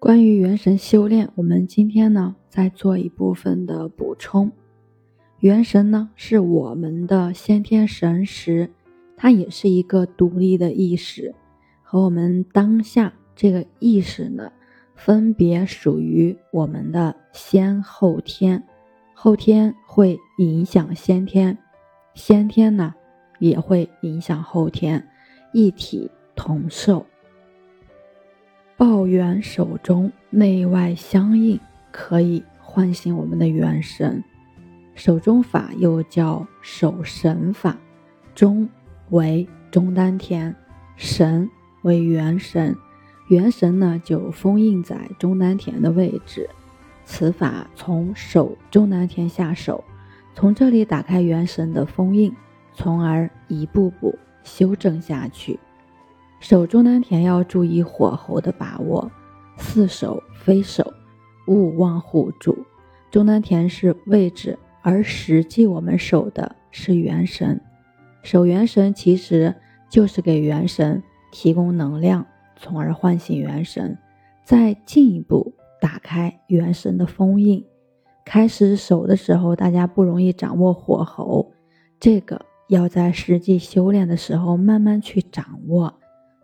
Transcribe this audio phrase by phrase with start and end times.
[0.00, 4.52] 关于元神修炼，我们今天呢再做一部分的补充。
[5.40, 8.70] 元神呢是我们的先天神识，
[9.16, 11.34] 它也是一个独立的意识，
[11.82, 14.52] 和我们当下这个意识呢，
[14.94, 18.62] 分别属于我们的先后天，
[19.14, 21.58] 后天会影响先天，
[22.14, 22.94] 先天呢
[23.40, 25.08] 也会影响后天，
[25.52, 27.04] 一体同寿。
[28.78, 31.58] 抱元手中，内外相应，
[31.90, 34.22] 可以唤醒我们的元神。
[34.94, 37.76] 手中法又叫手神法，
[38.36, 38.68] 中
[39.10, 40.54] 为中丹田，
[40.94, 41.50] 神
[41.82, 42.76] 为元神，
[43.26, 46.48] 元神呢就封印在中丹田的位置。
[47.04, 49.82] 此法从手中丹田下手，
[50.36, 52.32] 从这里打开元神的封印，
[52.74, 55.58] 从而一步步修正下去。
[56.40, 59.10] 手中丹田要注意火候的把握，
[59.56, 60.92] 似手非手，
[61.46, 62.56] 勿忘护住。
[63.10, 67.60] 中丹田是位置，而实际我们守的是元神。
[68.22, 69.54] 守元神其实
[69.88, 72.24] 就是给元神提供能量，
[72.56, 73.98] 从而唤醒元神，
[74.44, 77.64] 再进一步打开元神的封印。
[78.24, 81.50] 开始守的时候，大家不容易掌握火候，
[81.98, 85.94] 这个要在实际修炼的时候慢慢去掌握。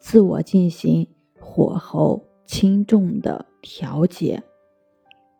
[0.00, 1.06] 自我进行
[1.38, 4.42] 火候轻重的调节。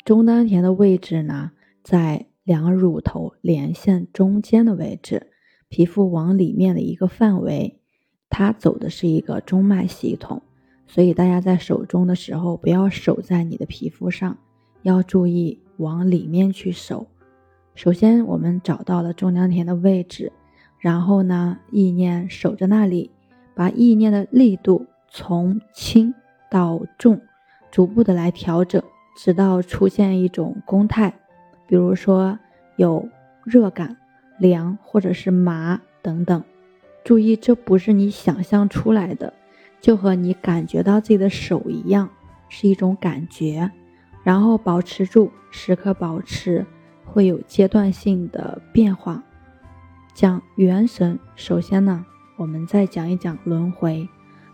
[0.05, 1.51] 中丹田的位置呢，
[1.83, 5.33] 在两乳头连线中间的位置，
[5.69, 7.81] 皮肤往里面的一个范围。
[8.29, 10.43] 它走的是一个中脉系统，
[10.87, 14.39] 所以大家在手中的时候，不要守在你的皮肤上，
[14.83, 17.07] 要注意往里面去守。
[17.75, 20.33] 首先，我们找到了中丹田的位置，
[20.79, 23.11] 然后呢，意念守着那里。
[23.55, 26.15] 把意念的力度从轻
[26.51, 27.21] 到重，
[27.71, 28.83] 逐步的来调整，
[29.17, 31.15] 直到出现一种宫态，
[31.67, 32.39] 比如说
[32.77, 33.09] 有
[33.45, 33.97] 热感、
[34.39, 36.43] 凉或者是麻等等。
[37.05, 39.33] 注意，这不是你想象出来的，
[39.81, 42.11] 就和你感觉到自己的手一样，
[42.49, 43.71] 是一种感觉。
[44.23, 46.67] 然后保持住，时刻保持，
[47.05, 49.23] 会有阶段性的变化。
[50.13, 52.05] 讲元神，首先呢。
[52.41, 54.09] 我们再讲一讲轮回，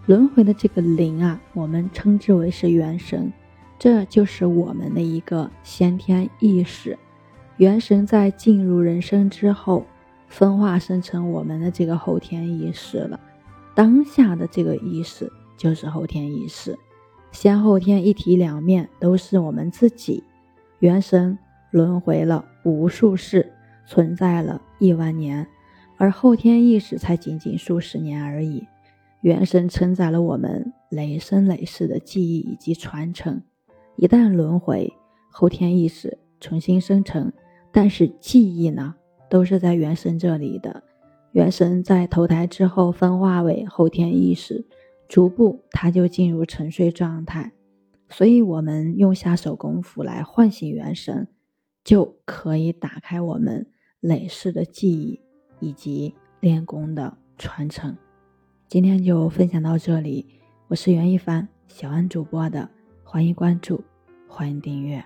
[0.07, 3.33] 轮回的这个灵啊，我们称之为是元神，
[3.79, 6.99] 这就是我们的一个先天意识。
[7.59, 9.87] 元神在进入人生之后，
[10.27, 13.21] 分化生成我们的这个后天意识了。
[13.73, 16.77] 当下的这个意识就是后天意识，
[17.31, 20.25] 先后天一体两面都是我们自己。
[20.81, 21.39] 元神
[21.71, 23.53] 轮回了无数世，
[23.87, 25.47] 存在了亿万年。
[25.99, 28.67] 而后天意识才仅仅数十年而已，
[29.23, 33.43] 元神承载了我们累生累世的记忆以及传承。
[33.97, 34.93] 一旦轮回，
[35.31, 37.33] 后天意识重新生成，
[37.73, 38.95] 但是记忆呢，
[39.31, 40.83] 都是在元神这里的。
[41.33, 44.67] 元神在投胎之后分化为后天意识，
[45.09, 47.53] 逐步它就进入沉睡状态。
[48.09, 51.27] 所以，我们用下手功夫来唤醒元神，
[51.83, 53.67] 就可以打开我们
[54.01, 55.21] 累世的记忆。
[55.61, 57.97] 以及练功的传承，
[58.69, 60.27] 今天就分享到这里。
[60.69, 62.69] 我是袁一凡，小安主播的，
[63.05, 63.83] 欢迎关注，
[64.29, 65.05] 欢迎订阅。